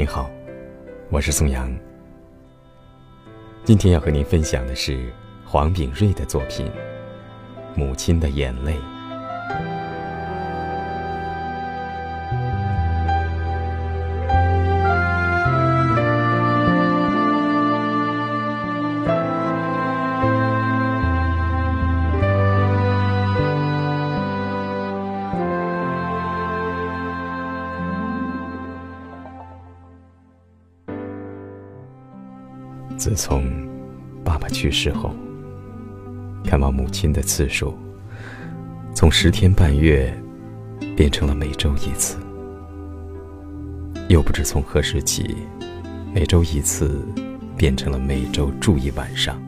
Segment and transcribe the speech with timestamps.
[0.00, 0.30] 您好，
[1.10, 1.70] 我是宋阳。
[3.64, 5.12] 今天要和您分享的是
[5.44, 6.66] 黄炳瑞的作品
[7.74, 8.76] 《母亲的眼泪》。
[32.96, 33.44] 自从
[34.22, 35.14] 爸爸去世后，
[36.44, 37.76] 看望母亲的次数
[38.94, 40.12] 从十天半月
[40.96, 42.18] 变成了每周一次，
[44.08, 45.34] 又不知从何时起，
[46.12, 47.02] 每周一次
[47.56, 49.40] 变成了每周住一晚上。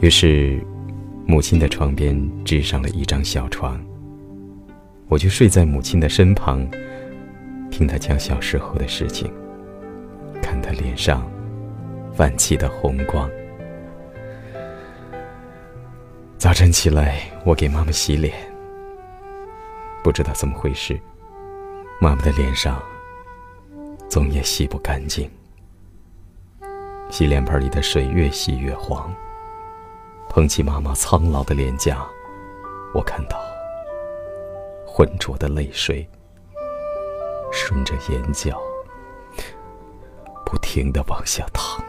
[0.00, 0.64] 于是，
[1.26, 3.80] 母亲的床边支上了一张小床，
[5.08, 6.66] 我就睡在母亲的身旁，
[7.70, 9.30] 听她讲小时候的事情。
[10.50, 11.22] 看他脸上
[12.12, 13.30] 泛起的红光。
[16.36, 18.34] 早晨起来，我给妈妈洗脸，
[20.02, 21.00] 不知道怎么回事，
[22.00, 22.82] 妈妈的脸上
[24.08, 25.30] 总也洗不干净。
[27.10, 29.08] 洗脸盆里的水越洗越黄。
[30.28, 32.04] 捧起妈妈苍老的脸颊，
[32.92, 33.40] 我看到
[34.84, 36.08] 浑浊的泪水
[37.52, 38.60] 顺着眼角。
[40.72, 41.82] 停的往下淌，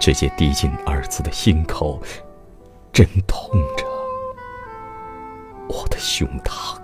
[0.00, 2.00] 直接滴进儿子的心口，
[2.90, 3.84] 真痛着
[5.68, 6.80] 我的胸膛。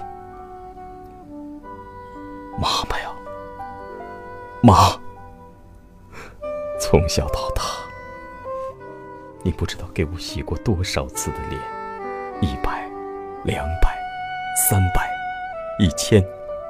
[2.61, 3.11] 妈妈呀，
[4.63, 5.01] 妈！
[6.79, 7.63] 从小到大，
[9.43, 11.59] 你不知道给我洗过多少次的脸，
[12.43, 12.87] 一百、
[13.45, 13.97] 两百、
[14.69, 15.11] 三百、
[15.79, 16.23] 一千、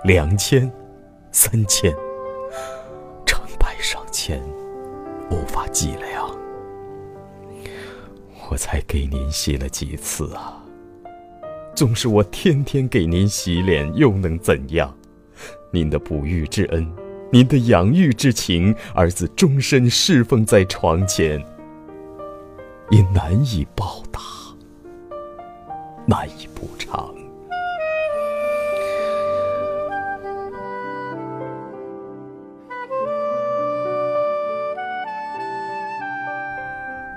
[0.05, 0.71] 两千、
[1.33, 1.93] 三千。
[4.23, 4.39] 钱，
[5.31, 6.31] 无法计量。
[8.51, 10.63] 我才给您洗了几次啊？
[11.75, 14.95] 纵使我天天给您洗脸，又能怎样？
[15.73, 16.87] 您的哺育之恩，
[17.33, 21.43] 您的养育之情，儿子终身侍奉在床前，
[22.91, 24.21] 也难以报答，
[26.05, 27.10] 难以补偿。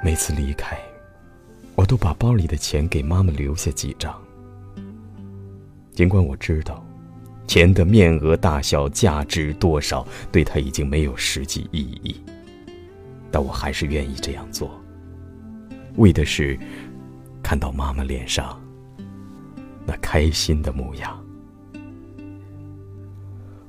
[0.04, 0.78] 每次离开，
[1.76, 4.14] 我都把包里的钱给妈妈留下几张。
[5.94, 6.86] 尽管我知道，
[7.48, 12.22] 钱的面额大小、价值多少，对她已经没有实际意义，
[13.32, 14.78] 但我还是愿意这样做，
[15.96, 16.60] 为的是
[17.42, 18.62] 看到妈妈脸上
[19.86, 21.18] 那开心的模样。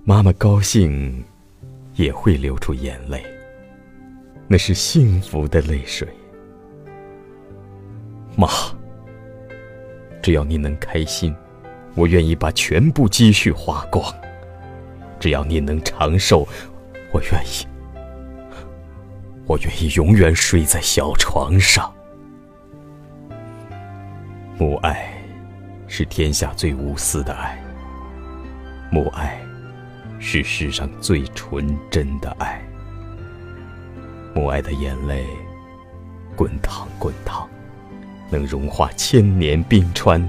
[0.02, 1.22] 妈妈高兴，
[1.94, 3.24] 也会流出眼泪，
[4.48, 6.08] 那是幸福的泪水。
[8.36, 8.48] 妈，
[10.22, 11.34] 只要你能开心，
[11.94, 14.12] 我愿意把全部积蓄花光；
[15.20, 16.46] 只要你能长寿，
[17.12, 17.66] 我愿意，
[19.46, 21.92] 我愿意永远睡在小床上。
[24.58, 25.12] 母爱
[25.86, 27.62] 是天下最无私的爱，
[28.90, 29.40] 母爱
[30.18, 32.60] 是世上最纯真的爱。
[34.34, 35.24] 母爱的眼泪，
[36.34, 37.48] 滚烫滚烫。
[38.34, 40.28] 能融化千年冰川，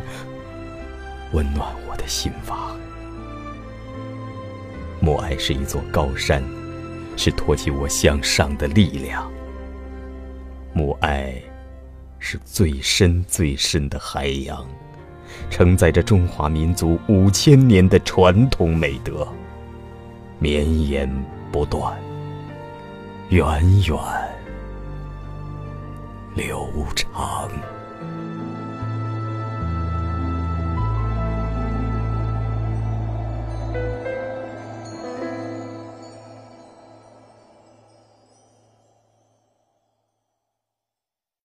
[1.32, 2.78] 温暖我的心房。
[5.00, 6.44] 母爱是一座高山，
[7.18, 9.28] 是托起我向上的力量。
[10.72, 11.34] 母爱
[12.20, 14.64] 是最深最深的海洋，
[15.50, 19.28] 承载着中华民族五千年的传统美德，
[20.38, 21.10] 绵延
[21.52, 21.98] 不断，
[23.30, 23.48] 源
[23.82, 23.98] 远
[26.36, 27.50] 流长。
[28.02, 28.55] うん。